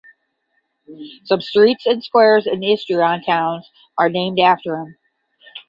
Some 1.25 1.41
streets 1.41 1.85
and 1.85 2.03
squares 2.03 2.47
in 2.47 2.61
Istrian 2.63 3.21
towns 3.23 3.69
are 3.99 4.09
named 4.09 4.39
after 4.39 4.75
him. 4.77 4.97